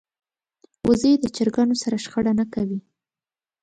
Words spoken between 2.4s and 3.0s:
کوي